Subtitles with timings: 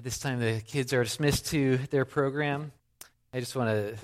[0.00, 2.72] At this time, the kids are dismissed to their program.
[3.34, 3.96] I just want to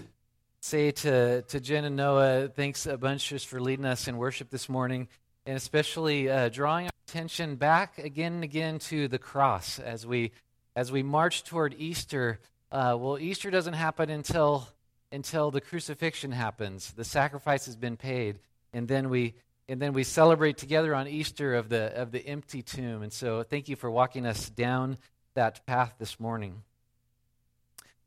[0.61, 4.51] say to, to Jen and Noah, thanks a bunch just for leading us in worship
[4.51, 5.09] this morning,
[5.46, 10.32] and especially uh, drawing our attention back again and again to the cross as we
[10.77, 12.40] as we march toward Easter.
[12.71, 14.69] Uh, well, Easter doesn't happen until
[15.13, 16.92] until the crucifixion happens.
[16.92, 18.38] The sacrifice has been paid,
[18.74, 19.33] and then we
[19.66, 23.01] and then we celebrate together on Easter of the of the empty tomb.
[23.01, 24.98] And so, thank you for walking us down
[25.37, 26.62] that path this morning.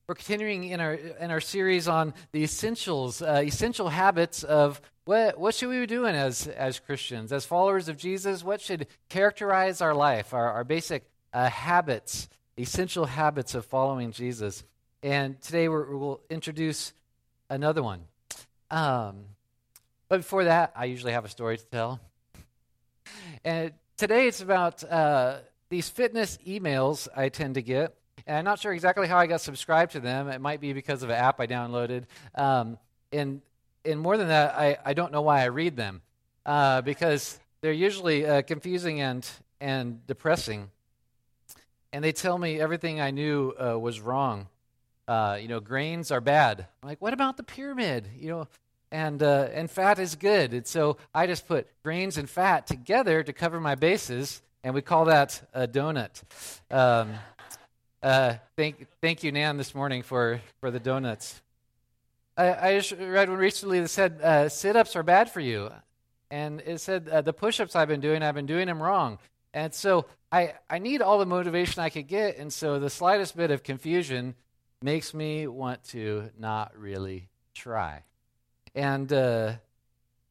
[0.08, 5.40] We're continuing in our in our series on the essentials, uh, essential habits of what
[5.40, 8.44] what should we be doing as as Christians, as followers of Jesus.
[8.44, 14.64] What should characterize our life, our, our basic uh, habits, essential habits of following Jesus.
[15.04, 16.92] And today we will introduce
[17.50, 18.02] another one.
[18.72, 19.26] Um,
[20.08, 22.00] but before that, I usually have a story to tell.
[23.46, 25.38] And today it's about uh,
[25.70, 27.96] these fitness emails I tend to get.
[28.28, 30.28] And I'm not sure exactly how I got subscribed to them.
[30.28, 32.04] It might be because of an app I downloaded.
[32.36, 32.78] Um,
[33.12, 33.42] and,
[33.86, 36.02] and more than that, I, I don't know why I read them
[36.46, 39.28] uh, because they're usually uh, confusing and,
[39.62, 40.70] and depressing.
[41.92, 44.48] And they tell me everything I knew uh, was wrong.
[45.08, 46.68] Uh, you know, grains are bad.
[46.84, 48.08] I'm like, what about the pyramid?
[48.20, 48.48] You know,
[48.92, 50.54] and uh, and fat is good.
[50.54, 54.82] And so I just put grains and fat together to cover my bases, and we
[54.82, 56.22] call that a donut.
[56.70, 57.14] Um,
[58.02, 61.42] uh, thank, thank you, Nan, this morning for, for the donuts.
[62.38, 65.70] I, I just read one recently that said uh, sit ups are bad for you.
[66.32, 69.18] And it said uh, the push ups I've been doing, I've been doing them wrong.
[69.54, 72.38] And so I, I need all the motivation I could get.
[72.38, 74.36] And so the slightest bit of confusion
[74.82, 78.04] makes me want to not really try.
[78.76, 79.54] And uh,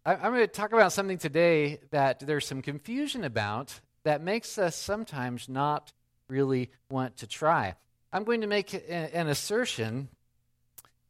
[0.07, 4.59] I, I'm going to talk about something today that there's some confusion about that makes
[4.59, 5.93] us sometimes not
[6.29, 7.75] really want to try.
[8.13, 10.09] I'm going to make an assertion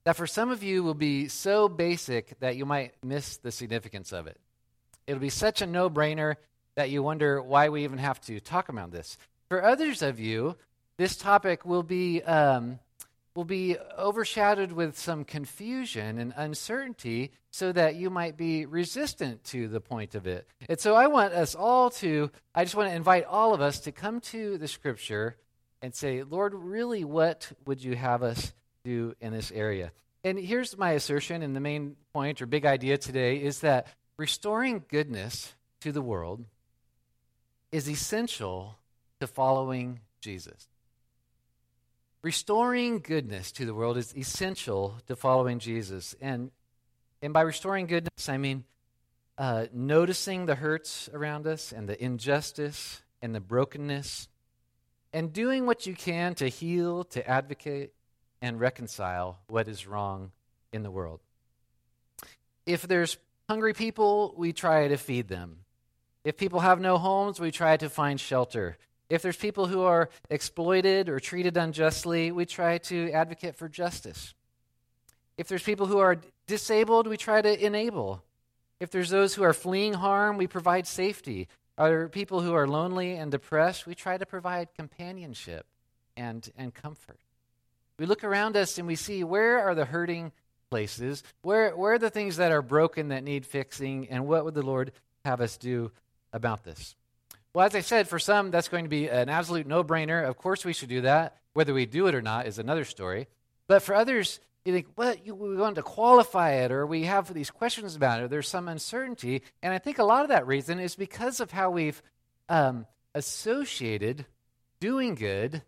[0.04, 4.12] that for some of you will be so basic that you might miss the significance
[4.12, 4.38] of it.
[5.06, 6.36] It'll be such a no brainer
[6.76, 9.18] that you wonder why we even have to talk about this.
[9.48, 10.56] For others of you,
[10.96, 12.78] this topic will be um,
[13.38, 19.68] will be overshadowed with some confusion and uncertainty so that you might be resistant to
[19.68, 20.44] the point of it.
[20.68, 23.78] And so I want us all to, I just want to invite all of us
[23.82, 25.36] to come to the scripture
[25.80, 29.92] and say, Lord, really, what would you have us do in this area?
[30.24, 34.82] And here's my assertion, and the main point or big idea today is that restoring
[34.88, 36.44] goodness to the world
[37.70, 38.78] is essential
[39.20, 40.67] to following Jesus.
[42.28, 46.14] Restoring goodness to the world is essential to following Jesus.
[46.20, 46.50] And,
[47.22, 48.64] and by restoring goodness, I mean
[49.38, 54.28] uh, noticing the hurts around us and the injustice and the brokenness,
[55.10, 57.94] and doing what you can to heal, to advocate,
[58.42, 60.30] and reconcile what is wrong
[60.70, 61.20] in the world.
[62.66, 63.16] If there's
[63.48, 65.60] hungry people, we try to feed them.
[66.24, 68.76] If people have no homes, we try to find shelter.
[69.08, 74.34] If there's people who are exploited or treated unjustly, we try to advocate for justice.
[75.38, 78.22] If there's people who are disabled, we try to enable.
[78.80, 81.48] If there's those who are fleeing harm, we provide safety.
[81.78, 83.86] Are people who are lonely and depressed?
[83.86, 85.66] We try to provide companionship
[86.16, 87.20] and, and comfort.
[87.98, 90.32] We look around us and we see where are the hurting
[90.70, 91.22] places?
[91.42, 94.08] Where, where are the things that are broken that need fixing?
[94.08, 94.92] And what would the Lord
[95.24, 95.90] have us do
[96.32, 96.94] about this?
[97.58, 100.24] Well, as I said, for some, that's going to be an absolute no brainer.
[100.24, 101.38] Of course, we should do that.
[101.54, 103.26] Whether we do it or not is another story.
[103.66, 107.50] But for others, you think, well, we want to qualify it, or we have these
[107.50, 109.42] questions about it, there's some uncertainty.
[109.60, 112.00] And I think a lot of that reason is because of how we've
[112.48, 112.86] um,
[113.16, 114.24] associated
[114.78, 115.60] doing good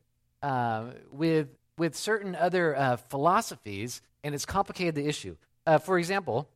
[0.45, 5.37] uh, with, with certain other uh, philosophies, and it's complicated the issue.
[5.67, 6.49] Uh, for example,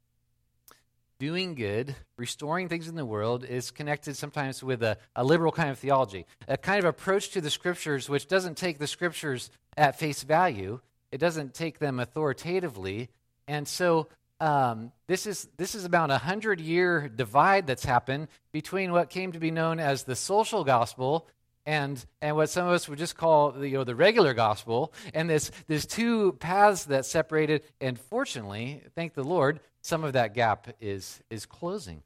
[1.18, 5.70] doing good, restoring things in the world, is connected sometimes with a, a, liberal kind
[5.70, 9.98] of theology, a kind of approach to the scriptures which doesn't take the scriptures at
[9.98, 10.80] face value,
[11.12, 13.08] it doesn't take them authoritatively.
[13.46, 14.08] And so
[14.40, 19.32] um, this, is, this is about a hundred year divide that's happened between what came
[19.32, 21.26] to be known as the social gospel
[21.66, 24.92] and and what some of us would just call the, you know the regular gospel
[25.14, 30.32] and this there's two paths that separated and fortunately thank the lord some of that
[30.32, 32.02] gap is is closing.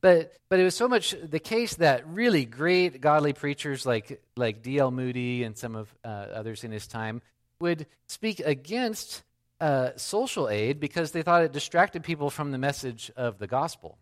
[0.00, 4.62] But but it was so much the case that really great godly preachers like like
[4.62, 4.90] D.L.
[4.90, 7.22] Moody and some of uh, others in his time
[7.60, 9.22] would speak against
[9.60, 13.96] uh, social aid because they thought it distracted people from the message of the gospel.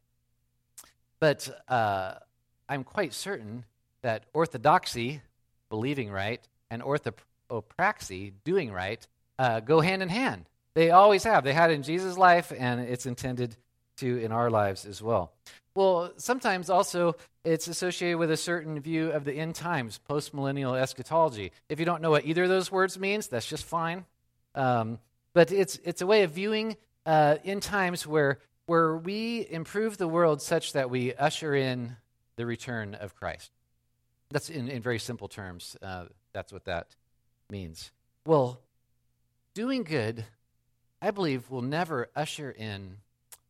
[1.21, 2.15] But uh,
[2.69, 3.65] I'm quite certain
[4.03, 5.23] that orthodoxy,
[5.71, 7.13] believing right, and ortho,
[7.51, 9.07] orthopraxy, doing right,
[9.39, 10.47] uh, go hand in hand.
[10.75, 11.45] They always have.
[11.45, 13.57] They had in Jesus' life, and it's intended
[13.99, 15.33] to in our lives as well.
[15.75, 21.53] Well, sometimes also it's associated with a certain view of the end times, postmillennial eschatology.
[21.69, 24.05] If you don't know what either of those words means, that's just fine.
[24.55, 24.99] Um,
[25.35, 26.77] but it's it's a way of viewing
[27.07, 31.97] uh, end times where where we improve the world such that we usher in
[32.37, 33.51] the return of Christ.
[34.33, 35.77] That's in, in very simple terms.
[35.83, 36.97] Uh, that's what that
[37.51, 37.91] means.
[38.27, 38.61] Well,
[39.55, 40.25] doing good,
[41.01, 42.97] I believe, will never usher in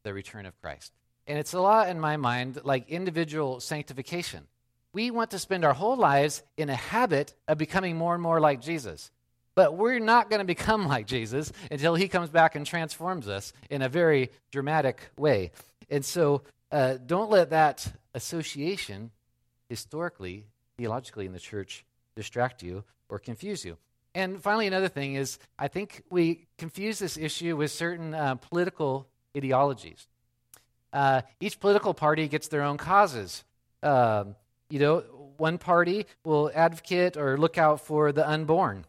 [0.03, 0.93] the return of Christ.
[1.27, 4.47] And it's a lot in my mind like individual sanctification.
[4.93, 8.41] We want to spend our whole lives in a habit of becoming more and more
[8.41, 9.11] like Jesus.
[9.55, 13.53] But we're not going to become like Jesus until he comes back and transforms us
[13.71, 15.53] in a very dramatic way.
[15.89, 19.11] And so uh, don't let that association,
[19.69, 20.47] historically,
[20.77, 21.85] theologically in the church,
[22.17, 23.77] distract you or confuse you.
[24.15, 29.09] And finally, another thing is I think we confuse this issue with certain uh, political
[29.37, 30.07] ideologies.
[30.93, 33.45] Uh, each political party gets their own causes.
[33.83, 34.37] Um,
[34.69, 35.01] you know,
[35.39, 38.85] one party will advocate or look out for the unborn,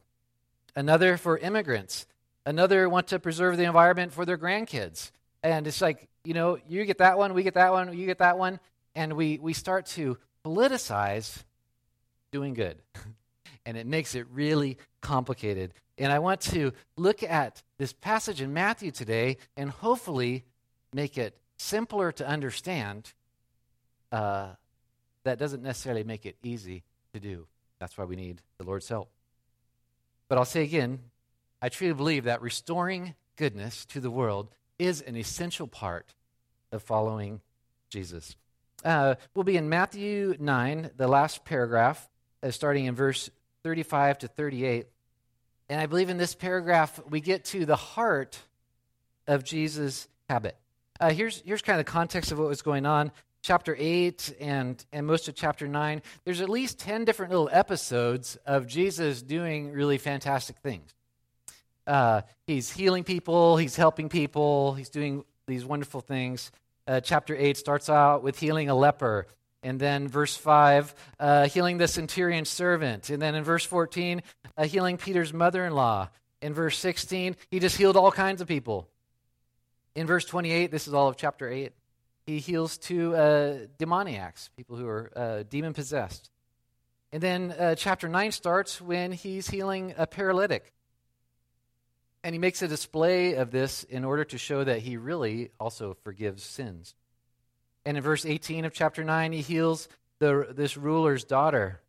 [0.76, 2.06] another for immigrants,
[2.46, 5.12] another want to preserve the environment for their grandkids.
[5.42, 8.20] And it's like, you know, you get that one, we get that one, you get
[8.20, 8.60] that one,
[8.96, 11.44] and we, we start to politicize
[12.34, 12.78] doing good.
[13.66, 15.74] and it makes it really complicated.
[15.98, 20.44] And I want to look at this passage in Matthew today and hopefully
[20.94, 23.14] make it simpler to understand.
[24.12, 24.50] Uh,
[25.24, 26.84] that doesn't necessarily make it easy
[27.14, 27.48] to do.
[27.80, 29.10] That's why we need the Lord's help.
[30.28, 31.00] But I'll say again,
[31.62, 36.14] I truly believe that restoring goodness to the world is an essential part
[36.72, 37.40] of following
[37.90, 38.36] Jesus.
[38.84, 42.10] Uh, we'll be in Matthew 9, the last paragraph,
[42.44, 43.30] uh, starting in verse
[43.64, 44.88] 35 to 38.
[45.70, 48.38] And I believe in this paragraph, we get to the heart
[49.26, 50.58] of Jesus' habit.
[51.00, 53.12] Uh, here's, here's kind of the context of what was going on.
[53.42, 58.38] Chapter 8 and, and most of chapter 9, there's at least 10 different little episodes
[58.46, 60.94] of Jesus doing really fantastic things.
[61.86, 66.52] Uh, he's healing people, he's helping people, he's doing these wonderful things.
[66.88, 69.28] Uh, chapter 8 starts out with healing a leper.
[69.64, 73.10] And then verse 5, uh, healing the centurion servant.
[73.10, 74.22] And then in verse 14,
[74.58, 76.10] uh, healing Peter's mother in law.
[76.42, 78.90] In verse 16, he just healed all kinds of people.
[79.96, 81.72] In verse 28, this is all of chapter 8,
[82.26, 86.30] he heals two uh, demoniacs, people who are uh, demon possessed.
[87.12, 90.74] And then uh, chapter 9 starts when he's healing a paralytic.
[92.24, 95.96] And he makes a display of this in order to show that he really also
[96.04, 96.96] forgives sins.
[97.86, 99.88] And in verse 18 of chapter 9, he heals
[100.20, 101.82] the, this ruler's daughter.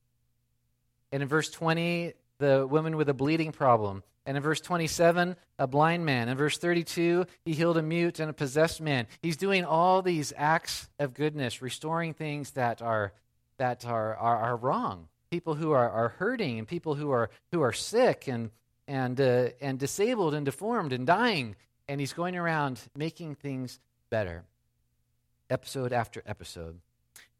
[1.12, 4.02] And in verse 20, the woman with a bleeding problem.
[4.26, 6.28] And in verse 27, a blind man.
[6.28, 9.06] In verse 32, he healed a mute and a possessed man.
[9.20, 13.12] He's doing all these acts of goodness, restoring things that are,
[13.58, 15.08] that are, are, are wrong.
[15.30, 18.50] People who are, are hurting and people who are, who are sick and,
[18.88, 21.54] and, uh, and disabled and deformed and dying.
[21.86, 24.44] And he's going around making things better,
[25.50, 26.80] episode after episode.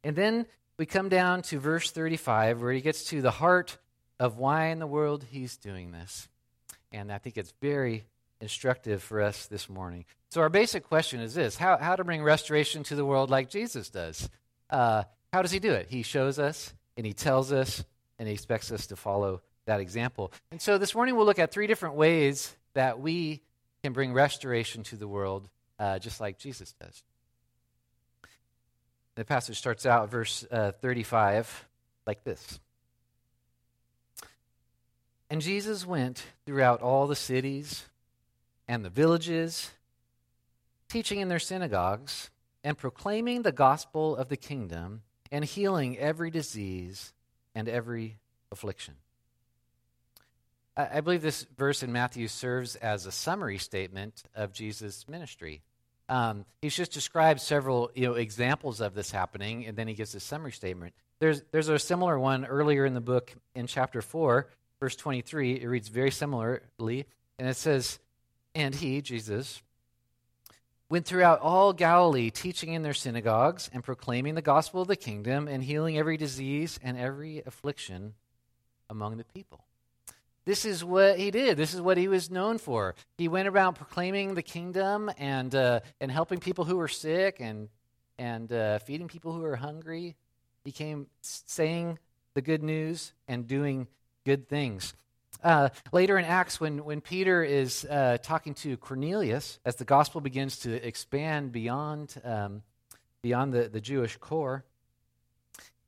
[0.02, 0.46] And then
[0.76, 3.78] we come down to verse 35, where he gets to the heart
[4.18, 6.28] of why in the world he's doing this.
[6.92, 8.04] And I think it's very
[8.40, 10.04] instructive for us this morning.
[10.30, 13.50] So, our basic question is this how, how to bring restoration to the world like
[13.50, 14.28] Jesus does.
[14.70, 15.88] Uh, how does he do it?
[15.88, 17.84] He shows us, and he tells us,
[18.18, 20.32] and he expects us to follow that example.
[20.50, 23.42] And so, this morning we'll look at three different ways that we
[23.82, 27.02] can bring restoration to the world, uh, just like Jesus does.
[29.16, 31.66] The passage starts out, verse uh, 35,
[32.06, 32.58] like this.
[35.30, 37.84] And Jesus went throughout all the cities
[38.66, 39.70] and the villages,
[40.88, 42.30] teaching in their synagogues
[42.62, 47.12] and proclaiming the gospel of the kingdom and healing every disease
[47.54, 48.18] and every
[48.50, 48.94] affliction.
[50.76, 55.62] I believe this verse in Matthew serves as a summary statement of Jesus' ministry.
[56.08, 60.14] Um, he's just described several you know, examples of this happening, and then he gives
[60.14, 60.94] a summary statement.
[61.18, 64.48] There's, there's a similar one earlier in the book in chapter 4
[64.84, 67.06] verse 23, it reads very similarly,
[67.38, 67.98] and it says,
[68.54, 69.62] And he, Jesus,
[70.90, 75.48] went throughout all Galilee, teaching in their synagogues and proclaiming the gospel of the kingdom
[75.48, 78.12] and healing every disease and every affliction
[78.90, 79.64] among the people.
[80.46, 81.56] This is what he did.
[81.56, 82.94] This is what he was known for.
[83.16, 87.68] He went around proclaiming the kingdom and, uh, and helping people who were sick and,
[88.18, 90.16] and uh, feeding people who were hungry.
[90.64, 91.98] He came saying
[92.34, 93.86] the good news and doing
[94.24, 94.94] good things.
[95.44, 100.20] uh, later in Acts, when, when Peter is uh, talking to Cornelius, as the gospel
[100.20, 102.62] begins to expand beyond, um,
[103.22, 104.64] beyond the, the Jewish core,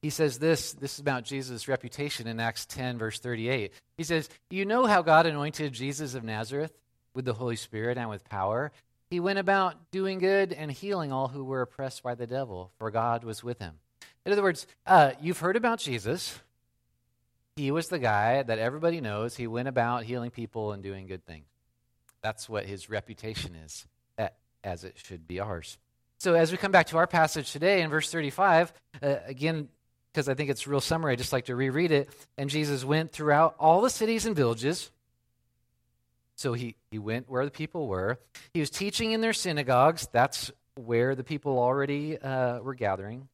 [0.03, 3.73] he says this this is about Jesus' reputation in Acts 10, verse 38.
[3.97, 6.73] He says, You know how God anointed Jesus of Nazareth
[7.15, 8.73] with the Holy Spirit and with power.
[9.11, 12.91] He went about doing good and healing all who were oppressed by the devil, for
[12.91, 13.75] God was with him.
[14.25, 16.39] In other words, uh, you've heard about Jesus.
[17.55, 19.37] He was the guy that everybody knows.
[19.37, 21.47] He went about healing people and doing good things.
[22.21, 23.87] That's what his reputation is,
[24.65, 25.79] as it should be ours.
[26.19, 29.69] So, as we come back to our passage today in verse 35, uh, again,
[30.17, 31.13] because I think it's real summary.
[31.13, 32.09] I just like to reread it.
[32.39, 34.91] And Jesus went throughout all the cities and villages.
[36.37, 38.19] So he, he went where the people were.
[38.55, 40.09] He was teaching in their synagogues.
[40.11, 43.29] That's where the people already uh, were gathering.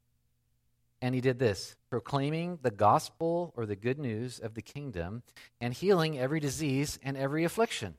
[1.01, 5.23] And he did this proclaiming the gospel or the good news of the kingdom
[5.61, 7.95] and healing every disease and every affliction.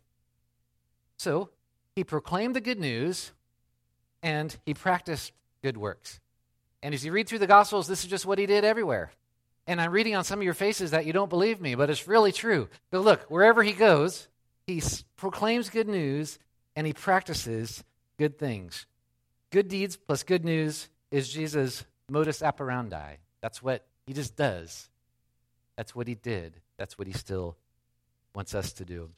[1.15, 1.51] So
[1.95, 3.31] he proclaimed the good news
[4.21, 6.19] and he practiced good works.
[6.83, 9.09] And as you read through the Gospels, this is just what he did everywhere.
[9.65, 12.09] And I'm reading on some of your faces that you don't believe me, but it's
[12.09, 12.67] really true.
[12.91, 14.27] But look, wherever he goes,
[14.67, 14.83] he
[15.15, 16.37] proclaims good news
[16.75, 17.85] and he practices
[18.17, 18.85] good things.
[19.49, 23.15] Good deeds plus good news is Jesus' modus operandi.
[23.39, 24.89] That's what he just does.
[25.77, 26.59] That's what he did.
[26.77, 27.55] That's what he still
[28.35, 29.09] wants us to do.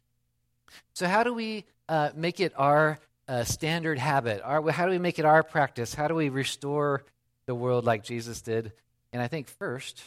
[0.93, 4.41] So, how do we uh, make it our uh, standard habit?
[4.43, 5.95] Our, how do we make it our practice?
[5.95, 7.03] How do we restore
[7.45, 8.71] the world like Jesus did.
[9.13, 10.01] And I think first,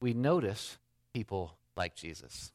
[0.00, 0.76] we notice
[1.12, 2.52] people like Jesus.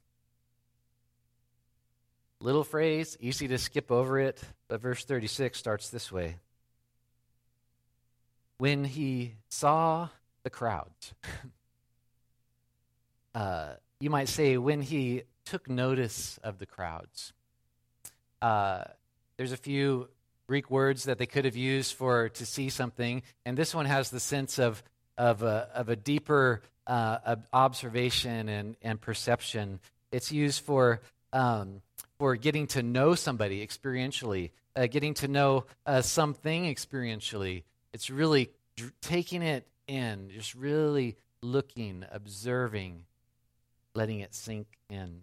[2.41, 6.38] Little phrase, easy to skip over it, but verse 36 starts this way
[8.57, 10.09] When he saw
[10.43, 11.13] the crowds,
[13.36, 17.33] uh, you might say, when he took notice of the crowds.
[18.39, 18.83] Uh,
[19.36, 20.07] there's a few
[20.50, 24.10] Greek words that they could have used for to see something, and this one has
[24.10, 24.82] the sense of
[25.15, 29.79] of a, of a deeper uh, observation and, and perception.
[30.12, 31.01] It's used for
[31.34, 31.82] um,
[32.18, 37.62] for getting to know somebody experientially, uh, getting to know uh, something experientially.
[37.94, 43.03] It's really dr- taking it in, just really looking, observing,
[43.94, 45.22] letting it sink in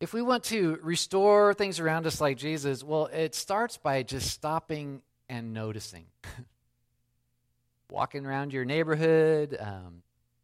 [0.00, 4.30] if we want to restore things around us like Jesus, well, it starts by just
[4.30, 6.06] stopping and noticing.
[7.90, 10.02] Walking around your neighborhood, um,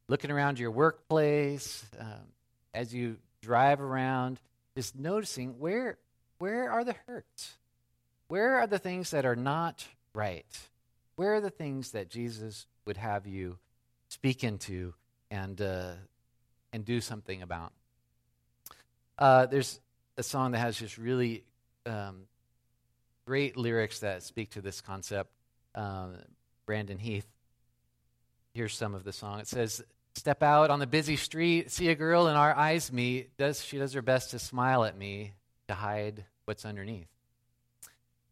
[0.08, 2.28] looking around your workplace, um,
[2.72, 4.40] as you drive around,
[4.76, 5.98] just noticing where
[6.38, 7.58] where are the hurts?
[8.28, 10.46] Where are the things that are not right?
[11.16, 13.58] Where are the things that Jesus would have you
[14.08, 14.94] speak into
[15.30, 15.92] and uh,
[16.72, 17.72] and do something about?
[19.20, 19.78] Uh, there's
[20.16, 21.44] a song that has just really
[21.84, 22.22] um,
[23.26, 25.30] great lyrics that speak to this concept.
[25.74, 26.16] Um,
[26.64, 27.26] Brandon Heath.
[28.54, 29.40] Here's some of the song.
[29.40, 29.84] It says,
[30.14, 33.36] Step out on the busy street, see a girl, and our eyes meet.
[33.36, 35.34] Does, she does her best to smile at me
[35.68, 37.06] to hide what's underneath.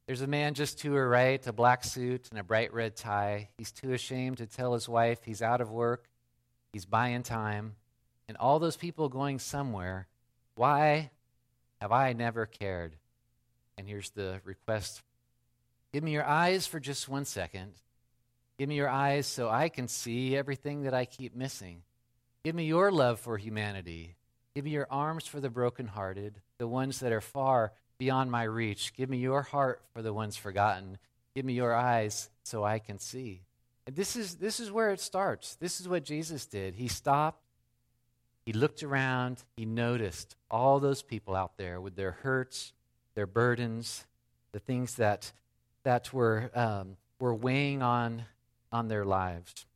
[0.07, 3.51] There's a man just to her right, a black suit and a bright red tie.
[3.59, 6.09] He's too ashamed to tell his wife he's out of work,
[6.73, 7.77] he's buying time,
[8.27, 10.09] and all those people going somewhere
[10.59, 11.11] why
[11.81, 12.97] have I never cared?
[13.77, 15.03] And here's the request
[15.93, 17.73] Give me your eyes for just one second.
[18.59, 21.83] Give me your eyes so I can see everything that I keep missing.
[22.45, 24.17] Give me your love for humanity.
[24.55, 28.93] Give me your arms for the brokenhearted, the ones that are far beyond my reach.
[28.95, 30.99] Give me your heart for the ones forgotten.
[31.35, 33.43] Give me your eyes so I can see.
[33.87, 35.55] And this is, this is where it starts.
[35.57, 36.75] This is what Jesus did.
[36.75, 37.43] He stopped
[38.49, 42.73] he looked around, he noticed all those people out there with their hurts,
[43.15, 44.07] their burdens,
[44.53, 45.33] the things that,
[45.83, 48.25] that were, um, were weighing on,
[48.73, 49.67] on their lives.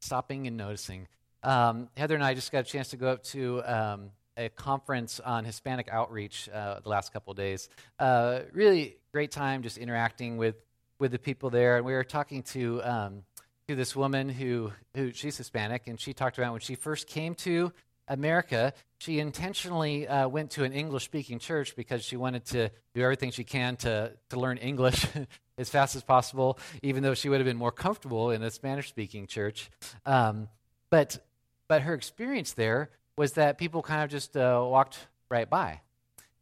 [0.00, 1.06] Stopping and noticing.
[1.42, 5.20] Um, Heather and I just got a chance to go up to um, a conference
[5.20, 7.68] on Hispanic outreach uh, the last couple of days.
[7.98, 10.56] Uh, really great time just interacting with,
[10.98, 11.76] with the people there.
[11.76, 13.24] And we were talking to um,
[13.68, 17.34] to this woman who, who she's Hispanic, and she talked about when she first came
[17.36, 17.72] to
[18.08, 23.02] America, she intentionally uh, went to an English speaking church because she wanted to do
[23.02, 25.06] everything she can to, to learn English
[25.58, 28.88] as fast as possible, even though she would have been more comfortable in a Spanish
[28.88, 29.70] speaking church.
[30.04, 30.48] Um,
[30.90, 31.18] but,
[31.66, 34.98] but her experience there was that people kind of just uh, walked
[35.30, 35.80] right by.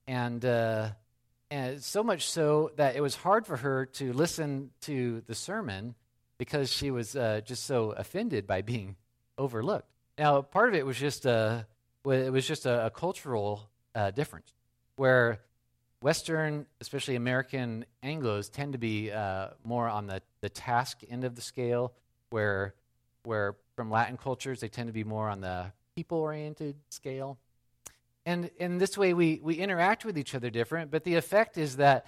[0.09, 0.91] And, uh,
[1.51, 5.95] and so much so that it was hard for her to listen to the sermon
[6.43, 8.97] because she was uh, just so offended by being
[9.39, 9.87] overlooked.
[10.19, 11.63] Now, part of it was just uh,
[12.05, 14.53] it was just a, a cultural uh, difference
[14.97, 15.39] where
[16.01, 21.37] Western, especially American Anglos, tend to be uh, more on the, the task end of
[21.37, 21.93] the scale,
[22.31, 22.75] where,
[23.23, 27.39] where from Latin cultures, they tend to be more on the people oriented scale.
[28.27, 31.77] And in this way, we, we interact with each other different, but the effect is
[31.77, 32.07] that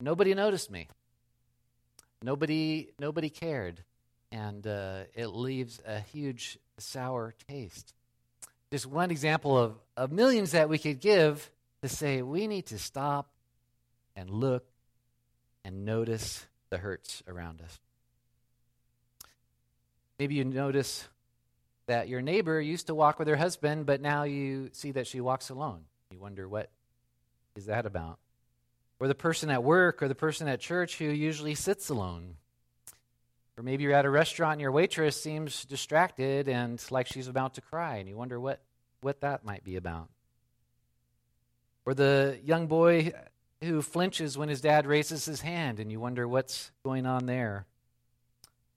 [0.00, 0.88] nobody noticed me.
[2.22, 3.82] Nobody, nobody cared.
[4.32, 7.94] And uh, it leaves a huge sour taste.
[8.70, 11.50] Just one example of, of millions that we could give
[11.82, 13.30] to say we need to stop
[14.14, 14.64] and look
[15.64, 17.80] and notice the hurts around us.
[20.18, 21.08] Maybe you notice
[21.86, 25.20] that your neighbor used to walk with her husband, but now you see that she
[25.20, 25.80] walks alone.
[26.12, 26.70] You wonder what
[27.56, 28.18] is that about?
[29.00, 32.36] Or the person at work or the person at church who usually sits alone.
[33.56, 37.54] Or maybe you're at a restaurant and your waitress seems distracted and like she's about
[37.54, 38.60] to cry, and you wonder what,
[39.00, 40.08] what that might be about.
[41.86, 43.12] Or the young boy
[43.62, 47.66] who flinches when his dad raises his hand, and you wonder what's going on there.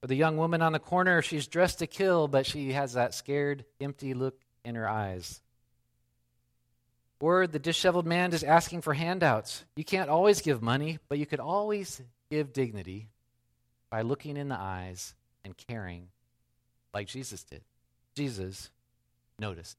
[0.01, 3.13] Or the young woman on the corner, she's dressed to kill, but she has that
[3.13, 5.41] scared, empty look in her eyes.
[7.23, 9.63] Or the disheveled man is asking for handouts.
[9.77, 13.07] You can't always give money, but you could always give dignity
[13.89, 15.15] by looking in the eyes
[15.45, 16.09] and caring
[16.93, 17.61] like Jesus did.
[18.13, 18.71] Jesus
[19.39, 19.77] noticed.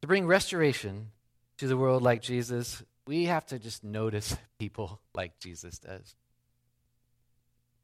[0.00, 1.12] To bring restoration
[1.58, 6.16] to the world like Jesus, we have to just notice people like Jesus does.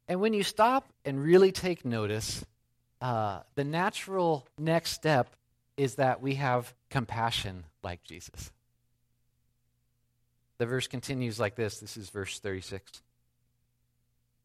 [0.09, 2.45] And when you stop and really take notice,
[3.01, 5.37] uh, the natural next step
[5.77, 8.53] is that we have compassion like Jesus.
[10.59, 11.81] The verse continues like this.
[11.81, 13.03] This is verse 36.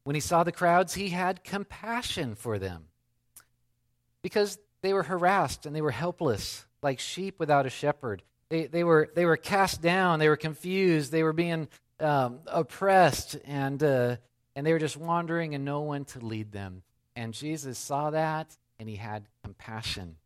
[0.04, 2.86] When he saw the crowds, he had compassion for them
[4.22, 8.24] because they were harassed and they were helpless, like sheep without a shepherd.
[8.50, 11.68] They, they, were, they were cast down, they were confused, they were being
[12.00, 14.16] um, oppressed, and uh,
[14.60, 16.84] and they were just wandering and no one to lead them.
[17.16, 20.18] And Jesus saw that and he had compassion.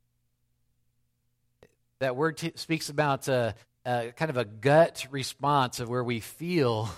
[1.99, 3.53] That word t- speaks about uh,
[3.86, 6.89] uh, kind of a gut response of where we feel,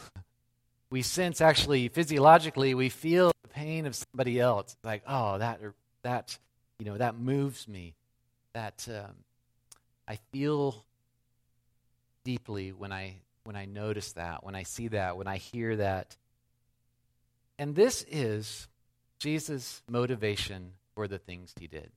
[0.89, 4.75] we sense actually physiologically, we feel the pain of somebody else.
[4.84, 5.60] Like, oh, that,
[6.03, 6.38] that,
[6.79, 7.93] you know, that moves me.
[8.53, 9.15] That um,
[10.08, 10.86] I feel
[12.23, 16.17] deeply when I when I notice that, when I see that, when I hear that.
[17.58, 18.67] And this is
[19.19, 21.91] Jesus' motivation for the things he did.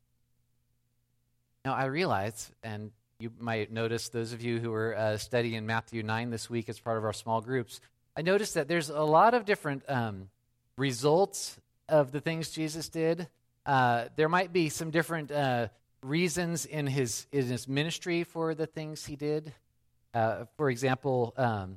[1.69, 6.03] Now, I realize, and you might notice, those of you who were uh, studying Matthew
[6.03, 7.83] 9 this week as part of our small groups,
[8.17, 10.31] I noticed that there's a lot of different um,
[10.79, 13.29] results of the things Jesus did.
[13.67, 15.69] Uh, there might be some different uh,
[16.03, 19.53] reasons in his, in his ministry for the things he did.
[20.15, 21.77] Uh, for example, um,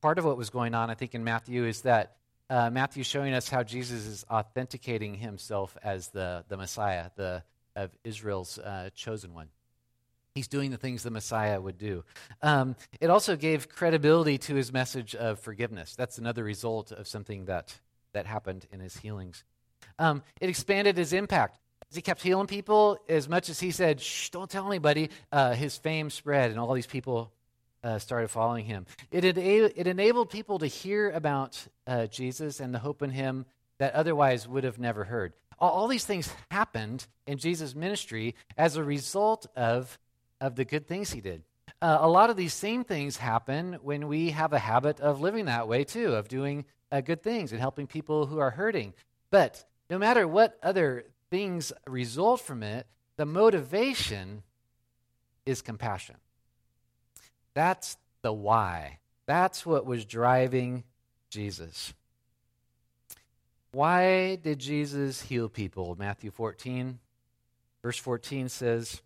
[0.00, 2.16] part of what was going on, I think, in Matthew is that
[2.50, 7.44] uh, Matthew's showing us how Jesus is authenticating himself as the, the Messiah, the,
[7.76, 9.48] of Israel's uh, chosen one.
[10.34, 12.04] He's doing the things the Messiah would do.
[12.40, 15.94] Um, it also gave credibility to his message of forgiveness.
[15.94, 17.78] That's another result of something that,
[18.14, 19.44] that happened in his healings.
[19.98, 21.58] Um, it expanded his impact.
[21.90, 25.52] As he kept healing people, as much as he said, shh, don't tell anybody, uh,
[25.52, 27.30] his fame spread, and all these people
[27.84, 28.86] uh, started following him.
[29.10, 33.44] It, it enabled people to hear about uh, Jesus and the hope in him
[33.78, 35.32] that otherwise would have never heard.
[35.58, 39.98] All, these things happened in Jesus' ministry as a result of,
[40.40, 41.42] of the good things he did.
[41.80, 45.44] Uh, a lot of these same things happen when we have a habit of living
[45.46, 48.92] that way, too, of doing uh, good things and helping people who are hurting.
[49.30, 54.42] But no matter what other things result from it, the motivation
[55.46, 56.16] is compassion.
[57.54, 58.98] That's the why.
[59.26, 60.84] That's what was driving
[61.30, 61.94] Jesus.
[63.72, 65.96] Why did Jesus heal people?
[65.98, 66.98] Matthew 14,
[67.82, 69.00] verse 14 says,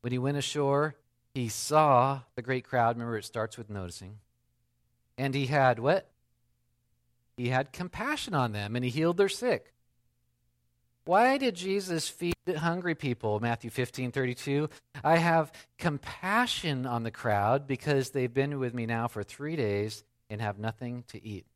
[0.00, 0.96] When he went ashore,
[1.34, 2.96] he saw the great crowd.
[2.96, 4.18] Remember, it starts with noticing.
[5.16, 6.10] And he had what?
[7.36, 9.72] He had compassion on them and he healed their sick.
[11.04, 13.38] Why did Jesus feed hungry people?
[13.38, 14.68] Matthew 15, 32.
[15.04, 20.02] I have compassion on the crowd because they've been with me now for three days
[20.28, 21.46] and have nothing to eat.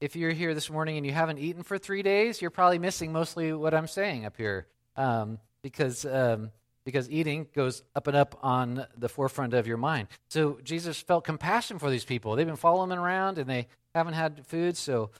[0.00, 3.12] If you're here this morning and you haven't eaten for three days, you're probably missing
[3.12, 6.52] mostly what I'm saying up here um, because, um,
[6.84, 10.06] because eating goes up and up on the forefront of your mind.
[10.28, 12.36] So Jesus felt compassion for these people.
[12.36, 15.10] They've been following him around and they haven't had food, so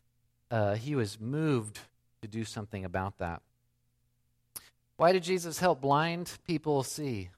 [0.52, 1.80] uh, he was moved
[2.22, 3.42] to do something about that.
[4.96, 7.30] Why did Jesus help blind people see?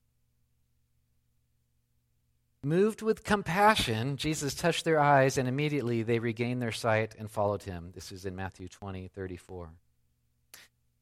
[2.62, 7.62] Moved with compassion, Jesus touched their eyes, and immediately they regained their sight and followed
[7.62, 7.92] him.
[7.94, 9.70] This is in Matthew 20, 34.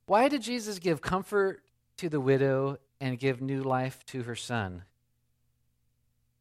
[0.07, 1.61] Why did Jesus give comfort
[1.97, 4.85] to the widow and give new life to her son?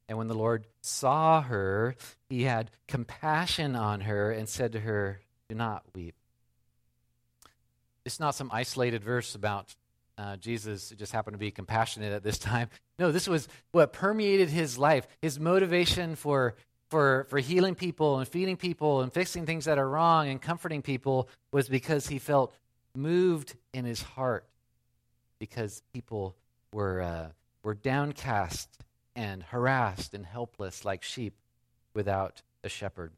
[0.07, 1.95] And when the Lord saw her,
[2.29, 6.15] he had compassion on her and said to her, Do not weep.
[8.05, 9.75] It's not some isolated verse about
[10.17, 12.69] uh, Jesus just happened to be compassionate at this time.
[12.97, 15.07] No, this was what permeated his life.
[15.21, 16.55] His motivation for,
[16.89, 20.81] for, for healing people and feeding people and fixing things that are wrong and comforting
[20.81, 22.53] people was because he felt
[22.95, 24.47] moved in his heart
[25.39, 26.35] because people
[26.73, 27.27] were, uh,
[27.61, 28.69] were downcast
[29.15, 31.35] and harassed and helpless like sheep
[31.93, 33.11] without a shepherd.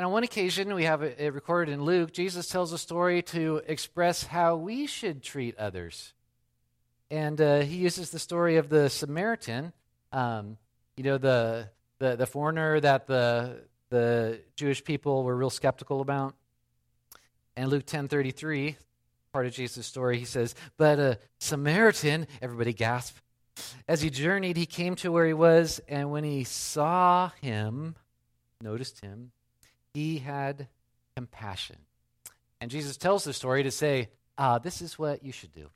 [0.00, 3.60] And on one occasion, we have it recorded in Luke, Jesus tells a story to
[3.66, 6.14] express how we should treat others.
[7.10, 9.74] And uh, he uses the story of the Samaritan,
[10.10, 10.56] um,
[10.96, 13.60] you know, the, the, the foreigner that the,
[13.90, 16.34] the Jewish people were real skeptical about.
[17.54, 18.76] And Luke 10.33,
[19.34, 23.18] part of Jesus' story, he says, But a Samaritan, everybody gasp,
[23.86, 27.96] as he journeyed, he came to where he was, and when he saw him,
[28.62, 29.32] noticed him,
[29.94, 30.68] he had
[31.16, 31.76] compassion.
[32.60, 35.70] And Jesus tells the story to say, ah, this is what you should do.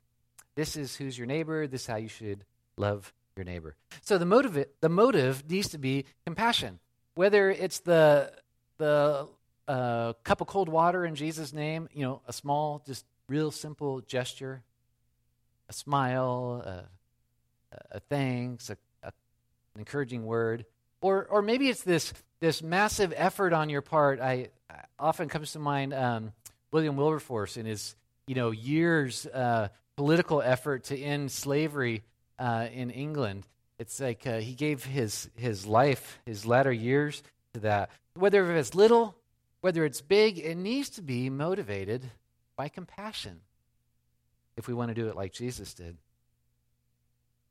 [0.55, 1.67] This is who's your neighbor.
[1.67, 2.45] This is how you should
[2.77, 3.75] love your neighbor.
[4.03, 6.79] So the motive, the motive needs to be compassion.
[7.15, 8.33] Whether it's the,
[8.79, 9.29] the
[9.67, 14.01] uh, cup of cold water in Jesus' name, you know, a small, just real simple
[14.03, 14.63] gesture,
[15.69, 16.63] a smile,
[17.73, 19.09] a, a thanks, a, a,
[19.75, 20.67] an encouraging word,
[21.01, 22.13] or, or maybe it's this
[22.45, 24.21] this massive effort on your part.
[24.21, 26.33] I, I often comes to mind um,
[26.73, 32.03] William Wilberforce in his you know years uh, political effort to end slavery
[32.39, 33.47] uh, in England.
[33.79, 37.23] It's like uh, he gave his his life, his latter years
[37.55, 37.89] to that.
[38.15, 39.17] Whether it's little,
[39.63, 42.11] whether it's big, it needs to be motivated
[42.57, 43.41] by compassion
[44.59, 45.97] if we want to do it like Jesus did.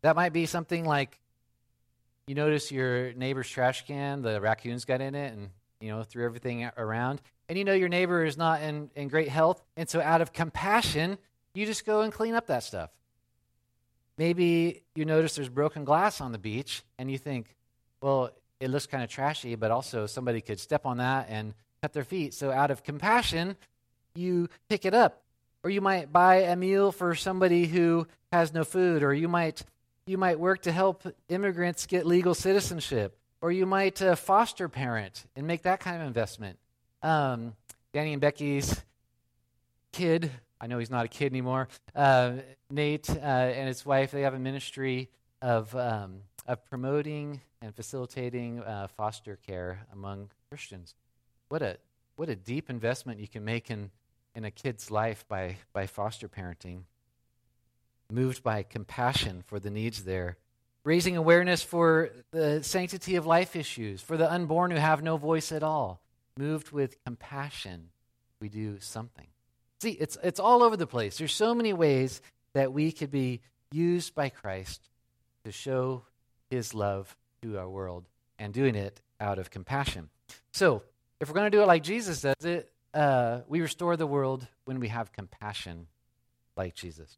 [0.04, 1.18] That might be something like
[2.28, 5.50] you notice your neighbor's trash can, the raccoons got in it and,
[5.82, 7.22] you know, threw everything around.
[7.50, 9.62] And you know your neighbor is not in, in great health.
[9.76, 11.18] And so, out of compassion,
[11.54, 12.90] you just go and clean up that stuff.
[14.18, 17.56] Maybe you notice there's broken glass on the beach and you think,
[18.02, 21.94] well, it looks kind of trashy, but also somebody could step on that and cut
[21.94, 22.34] their feet.
[22.34, 23.58] So, out of compassion,
[24.16, 25.22] you pick it up.
[25.64, 29.64] Or you might buy a meal for somebody who has no food, or you might
[30.06, 35.26] you might work to help immigrants get legal citizenship, or you might uh, foster parent
[35.36, 36.58] and make that kind of investment.
[37.02, 37.54] Um,
[37.94, 38.84] Danny and Becky's
[39.92, 42.34] kid, I know he's not a kid anymore, uh,
[42.70, 45.10] Nate uh, and his wife, they have a ministry
[45.42, 50.96] of, um, of promoting and facilitating uh, foster care among Christians.
[51.48, 51.78] What a,
[52.16, 53.92] what a deep investment you can make in,
[54.36, 56.82] in a kid's life by, by foster parenting
[58.14, 60.38] moved by compassion for the needs there,
[60.84, 65.52] raising awareness for the sanctity of life issues, for the unborn who have no voice
[65.52, 66.02] at all.
[66.38, 67.90] Moved with compassion,
[68.40, 69.28] we do something.
[69.82, 71.18] See, it's, it's all over the place.
[71.18, 72.22] There's so many ways
[72.54, 74.90] that we could be used by Christ
[75.44, 76.04] to show
[76.50, 78.06] his love to our world
[78.40, 80.10] and doing it out of compassion.
[80.52, 80.84] So,
[81.20, 84.48] if we're going to do it like Jesus does it, uh, we restore the world
[84.66, 85.88] when we have compassion
[86.56, 87.18] like Jesus.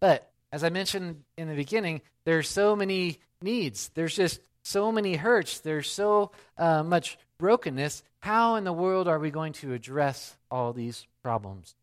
[0.00, 3.90] But as I mentioned in the beginning, there's so many needs.
[3.94, 5.60] There's just so many hurts.
[5.60, 8.02] There's so uh, much brokenness.
[8.20, 11.74] How in the world are we going to address all these problems?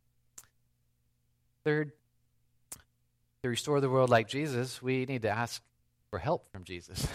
[1.63, 1.91] Third,
[3.43, 5.61] to restore the world like Jesus, we need to ask
[6.09, 7.07] for help from Jesus.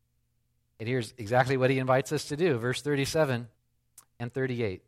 [0.80, 3.48] and here's exactly what he invites us to do, verse 37
[4.18, 4.82] and 38.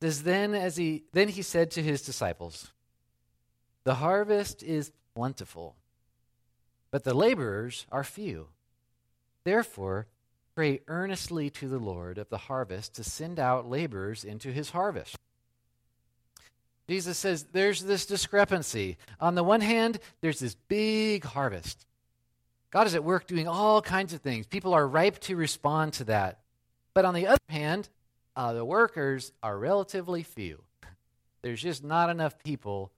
[0.00, 2.70] Says then as he then he said to his disciples,
[3.88, 5.74] the harvest is plentiful,
[6.90, 8.48] but the laborers are few.
[9.44, 10.08] Therefore,
[10.54, 15.16] pray earnestly to the Lord of the harvest to send out laborers into his harvest.
[16.86, 18.98] Jesus says there's this discrepancy.
[19.20, 21.86] On the one hand, there's this big harvest.
[22.70, 24.46] God is at work doing all kinds of things.
[24.46, 26.40] People are ripe to respond to that.
[26.92, 27.88] But on the other hand,
[28.36, 30.62] uh, the workers are relatively few.
[31.40, 32.92] There's just not enough people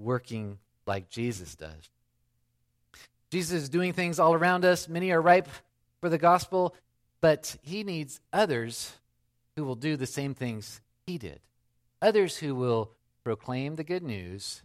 [0.00, 1.90] working like Jesus does.
[3.30, 4.88] Jesus is doing things all around us.
[4.88, 5.48] Many are ripe
[6.00, 6.74] for the gospel,
[7.20, 8.92] but he needs others
[9.56, 11.40] who will do the same things he did.
[12.02, 12.90] Others who will
[13.24, 14.62] proclaim the good news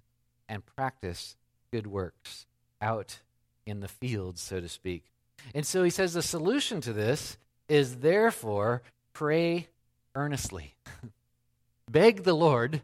[0.47, 1.35] and practice
[1.71, 2.45] good works
[2.81, 3.19] out
[3.65, 5.05] in the fields, so to speak.
[5.55, 7.37] And so he says the solution to this
[7.67, 8.81] is therefore
[9.13, 9.67] pray
[10.15, 10.75] earnestly.
[11.89, 12.81] beg the Lord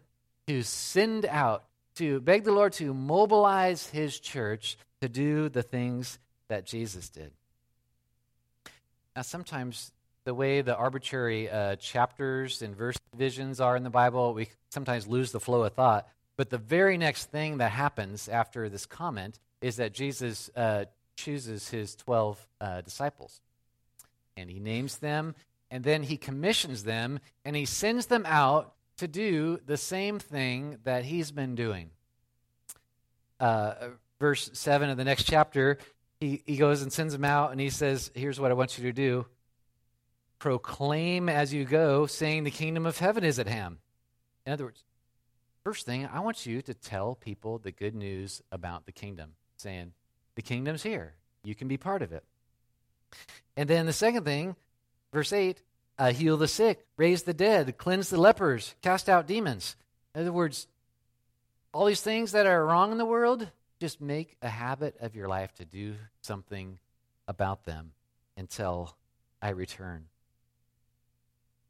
[0.47, 6.19] to send out, to beg the Lord to mobilize his church to do the things
[6.49, 7.31] that Jesus did.
[9.15, 9.91] Now, sometimes
[10.25, 15.07] the way the arbitrary uh, chapters and verse divisions are in the Bible, we sometimes
[15.07, 16.07] lose the flow of thought.
[16.37, 21.69] But the very next thing that happens after this comment is that Jesus uh, chooses
[21.69, 23.39] his 12 uh, disciples.
[24.35, 25.33] And he names them,
[25.71, 30.77] and then he commissions them, and he sends them out to do the same thing
[30.83, 31.89] that he's been doing.
[33.39, 33.73] Uh,
[34.19, 35.77] verse 7 of the next chapter,
[36.19, 38.85] he, he goes and sends them out, and he says, Here's what I want you
[38.85, 39.25] to do
[40.39, 43.77] proclaim as you go, saying, The kingdom of heaven is at hand.
[44.45, 44.83] In other words,
[45.63, 49.93] first thing, I want you to tell people the good news about the kingdom, saying,
[50.35, 51.15] The kingdom's here.
[51.43, 52.23] You can be part of it.
[53.57, 54.55] And then the second thing,
[55.13, 55.61] verse 8,
[55.97, 59.75] uh, heal the sick, raise the dead, cleanse the lepers, cast out demons.
[60.13, 60.67] In other words,
[61.73, 65.27] all these things that are wrong in the world, just make a habit of your
[65.27, 66.79] life to do something
[67.27, 67.91] about them
[68.37, 68.95] until
[69.41, 70.05] I return.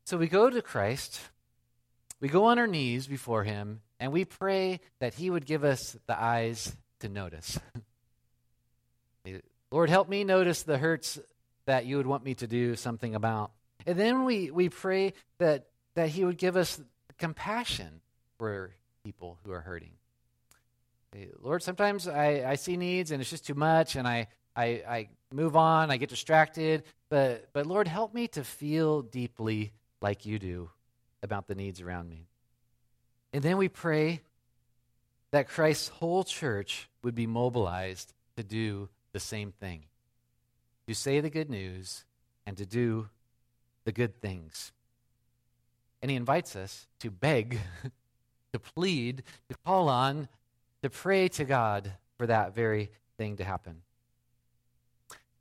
[0.06, 1.20] So we go to Christ,
[2.20, 5.98] we go on our knees before Him, and we pray that He would give us
[6.06, 7.60] the eyes to notice.
[9.72, 11.20] Lord, help me notice the hurts
[11.66, 13.52] that you would want me to do something about.
[13.86, 16.80] And then we, we pray that, that He would give us
[17.18, 18.02] compassion
[18.38, 18.72] for
[19.04, 19.92] people who are hurting.
[21.40, 25.10] Lord, sometimes I, I see needs and it's just too much and I, I, I
[25.32, 26.84] move on, I get distracted.
[27.10, 29.72] But, but Lord, help me to feel deeply
[30.02, 30.72] like you do
[31.24, 32.28] about the needs around me.
[33.32, 34.22] And then we pray
[35.32, 39.86] that Christ's whole church would be mobilized to do the same thing
[40.88, 42.06] to say the good news
[42.46, 43.10] and to do
[43.86, 44.72] the good things.
[46.02, 47.60] And he invites us to beg,
[48.54, 50.28] to plead, to call on,
[50.84, 53.82] to pray to God for that very thing to happen.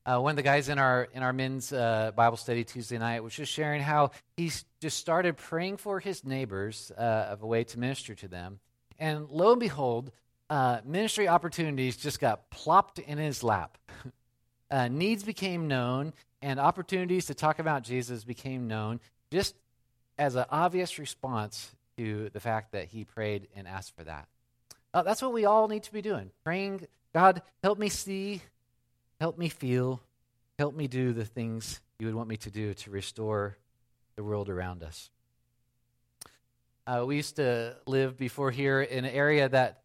[0.07, 3.23] Uh, one of the guys in our in our men's uh, Bible study Tuesday night
[3.23, 7.65] was just sharing how he just started praying for his neighbors uh, of a way
[7.65, 8.59] to minister to them,
[8.99, 10.13] and lo and behold,
[10.51, 13.79] uh, ministry opportunities just got plopped in his lap.
[14.71, 19.01] Uh, needs became known, and opportunities to talk about Jesus became known,
[19.31, 19.55] just
[20.19, 24.27] as an obvious response to the fact that he prayed and asked for that.
[24.93, 28.43] Uh, that's what we all need to be doing praying, God, help me see,
[29.21, 30.01] help me feel,
[30.59, 33.57] help me do the things you would want me to do to restore
[34.17, 35.11] the world around us.
[36.87, 39.83] Uh, we used to live before here in an area that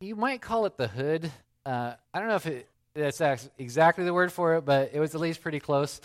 [0.00, 1.30] you might call it the hood.
[1.66, 5.14] Uh, I don't know if it, that's exactly the word for it, but it was
[5.14, 6.00] at least pretty close.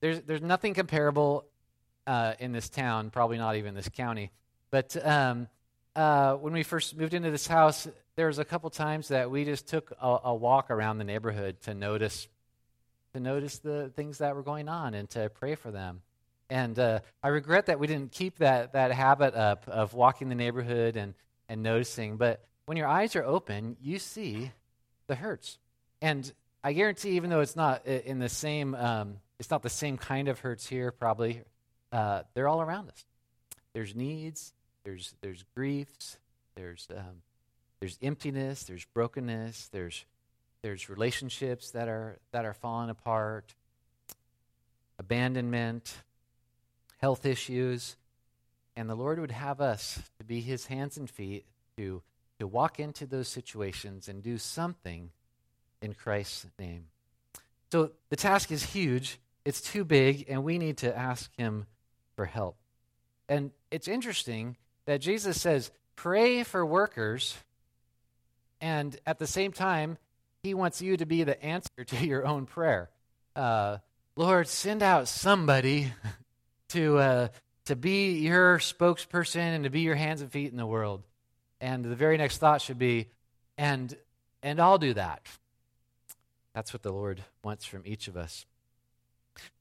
[0.00, 1.44] There's there's nothing comparable
[2.06, 4.30] uh, in this town, probably not even this county.
[4.70, 5.48] But um,
[5.94, 9.44] uh, when we first moved into this house, there was a couple times that we
[9.44, 12.28] just took a, a, walk around the neighborhood to notice
[13.14, 16.02] to notice the things that were going on and to pray for them.
[16.50, 20.34] And uh, I regret that we didn't keep that that habit up of walking the
[20.34, 21.14] neighborhood and
[21.48, 22.16] and noticing.
[22.16, 24.50] But when your eyes are open, you see
[25.06, 25.58] the hurts.
[26.00, 26.30] And
[26.62, 30.28] I guarantee, even though it's not in the same, um, it's not the same kind
[30.28, 31.42] of hurts here, probably,
[31.92, 33.04] uh, they're all around us.
[33.72, 34.52] There's needs,
[34.84, 36.18] there's there's griefs,
[36.54, 37.22] there's um,
[37.80, 40.04] there's emptiness, there's brokenness, there's
[40.62, 43.54] there's relationships that are that are falling apart,
[44.98, 45.94] abandonment,
[46.98, 47.96] health issues,
[48.76, 51.44] and the Lord would have us to be His hands and feet
[51.76, 52.02] to
[52.38, 55.10] to walk into those situations and do something
[55.82, 56.86] in Christ's name.
[57.70, 59.18] So the task is huge.
[59.44, 61.66] It's too big, and we need to ask Him
[62.16, 62.56] for help.
[63.28, 67.36] And it's interesting that Jesus says, pray for workers,
[68.60, 69.98] and at the same time,
[70.42, 72.90] he wants you to be the answer to your own prayer.
[73.36, 73.78] Uh,
[74.16, 75.92] Lord, send out somebody
[76.68, 77.28] to uh,
[77.66, 81.02] to be your spokesperson and to be your hands and feet in the world.
[81.60, 83.08] And the very next thought should be,
[83.56, 83.94] and
[84.42, 85.26] and I'll do that.
[86.54, 88.46] That's what the Lord wants from each of us.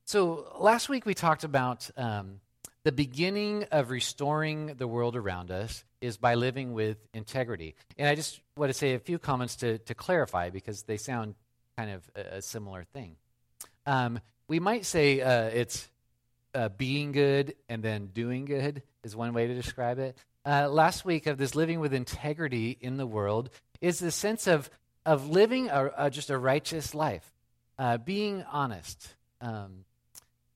[0.05, 2.39] So last week we talked about um,
[2.83, 7.75] the beginning of restoring the world around us is by living with integrity.
[7.97, 11.35] And I just want to say a few comments to, to clarify because they sound
[11.77, 13.17] kind of a, a similar thing.
[13.85, 15.87] Um, we might say uh, it's
[16.55, 20.17] uh, being good and then doing good is one way to describe it.
[20.47, 23.49] uh, last week of this living with integrity in the world
[23.81, 24.69] is the sense of,
[25.07, 27.33] of living a, a just a righteous life,
[27.79, 29.85] uh, being honest, um,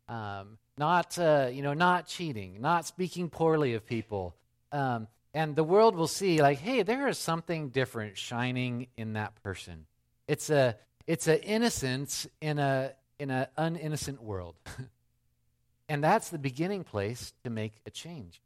[0.10, 4.36] um, not, uh, you know, not cheating, not speaking poorly of people.
[4.74, 9.42] Um, and the world will see, like, hey, there is something different shining in that
[9.42, 9.86] person.
[10.28, 10.76] It's a,
[11.08, 14.56] it's an innocence in a, in an uninnocent world.
[15.90, 18.42] and that's the beginning place to make a change.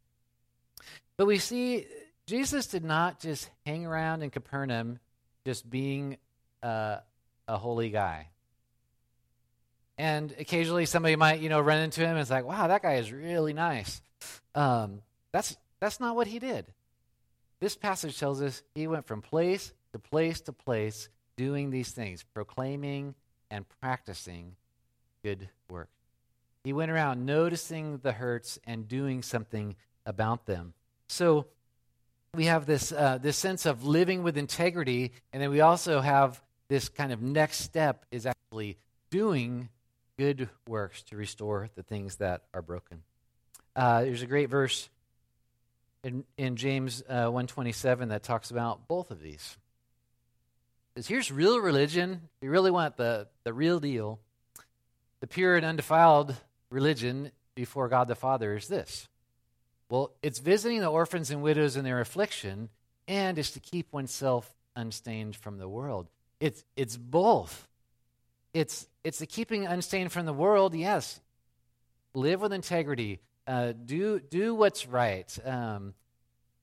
[1.17, 1.87] But we see
[2.27, 4.99] Jesus did not just hang around in Capernaum
[5.45, 6.17] just being
[6.63, 7.01] a
[7.47, 8.27] holy guy.
[9.97, 12.95] And occasionally somebody might, you know, run into him and it's like, wow, that guy
[12.95, 14.01] is really nice.
[14.53, 16.65] Um, that's, that's not what he did.
[17.61, 22.23] This passage tells us he went from place to place to place doing these things,
[22.33, 23.15] proclaiming
[23.49, 24.55] and practicing
[25.23, 25.89] good work.
[26.63, 30.73] He went around noticing the hurts and doing something about them.
[31.07, 31.45] So
[32.35, 36.41] we have this, uh, this sense of living with integrity, and then we also have
[36.67, 38.77] this kind of next step is actually
[39.09, 39.69] doing
[40.17, 43.03] good works to restore the things that are broken.
[43.75, 44.89] Uh, there's a great verse
[46.03, 49.57] in, in James uh, 127 that talks about both of these.
[50.95, 52.21] It says, here's real religion.
[52.41, 54.19] You really want the, the real deal,
[55.19, 56.35] the pure and undefiled
[56.69, 59.07] religion before God the Father is this
[59.89, 62.69] well, it's visiting the orphans and widows in their affliction,
[63.07, 66.07] and it's to keep oneself unstained from the world.
[66.39, 67.67] It's, it's both.
[68.53, 71.19] It's, it's the keeping unstained from the world, yes.
[72.13, 73.19] Live with integrity.
[73.45, 75.37] Uh, do, do what's right.
[75.45, 75.93] Um,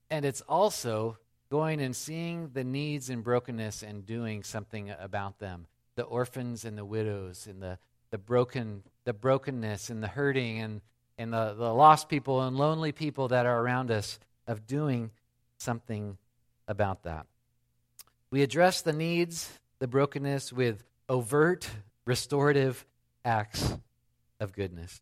[0.09, 1.17] and it's also
[1.49, 5.67] going and seeing the needs and brokenness and doing something about them.
[5.95, 7.77] The orphans and the widows and the,
[8.09, 10.81] the broken the brokenness and the hurting and
[11.17, 15.11] and the, the lost people and lonely people that are around us of doing
[15.57, 16.17] something
[16.67, 17.25] about that.
[18.31, 21.69] We address the needs, the brokenness with overt,
[22.05, 22.85] restorative
[23.23, 23.77] acts
[24.39, 25.01] of goodness.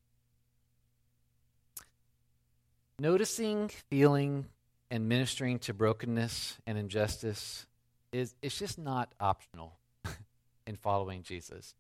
[3.00, 4.46] Noticing, feeling,
[4.92, 7.66] and ministering to brokenness and injustice
[8.12, 9.78] is it's just not optional
[10.68, 11.74] in following Jesus.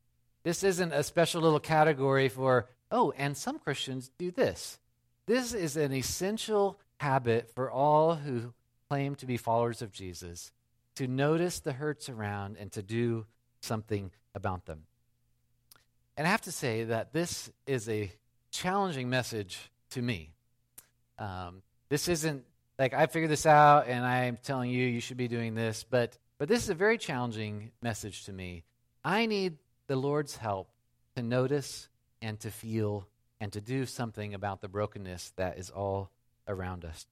[0.44, 4.80] This isn't a special little category for Oh, and some Christians do this.
[5.26, 8.54] This is an essential habit for all who
[8.90, 10.52] claim to be followers of Jesus
[10.96, 13.26] to notice the hurts around and to do
[13.62, 14.84] something about them.
[16.18, 18.12] And I have to say that this is a
[18.52, 20.34] challenging message to me.
[21.18, 22.44] Um, this isn't
[22.78, 26.18] like I figured this out and I'm telling you you should be doing this, but
[26.38, 28.64] but this is a very challenging message to me.
[29.04, 30.70] I need the Lord's help
[31.16, 31.88] to notice
[32.22, 33.08] and to feel
[33.40, 36.12] and to do something about the brokenness that is all
[36.48, 37.08] around us.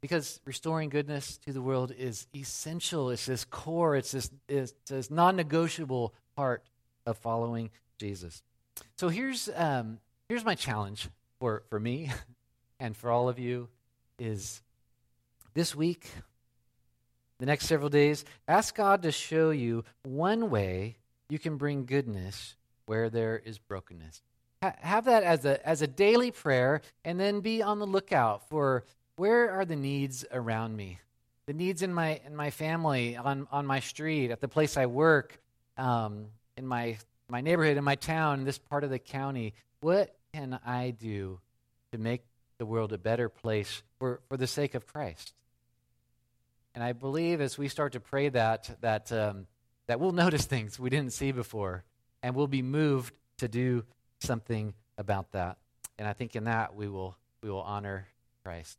[0.00, 3.10] Because restoring goodness to the world is essential.
[3.10, 6.64] It's this core, it's this, it's this non negotiable part
[7.06, 8.42] of following Jesus.
[8.96, 12.10] So here's, um, here's my challenge for, for me
[12.80, 13.68] and for all of you
[14.18, 14.60] is
[15.54, 16.10] this week,
[17.38, 20.96] the next several days, ask God to show you one way
[21.28, 24.22] you can bring goodness where there is brokenness
[24.62, 28.84] have that as a, as a daily prayer and then be on the lookout for
[29.16, 30.98] where are the needs around me?
[31.46, 34.86] The needs in my in my family on on my street at the place i
[34.86, 35.40] work
[35.76, 36.98] um, in my
[37.28, 39.54] my neighborhood in my town in this part of the county.
[39.80, 41.40] What can i do
[41.90, 42.22] to make
[42.58, 45.34] the world a better place for, for the sake of christ?
[46.74, 49.46] And i believe as we start to pray that that um,
[49.88, 51.82] that we'll notice things we didn't see before
[52.22, 53.84] and we'll be moved to do
[54.22, 55.58] something about that.
[55.98, 58.08] And I think in that we will we will honor
[58.44, 58.78] Christ.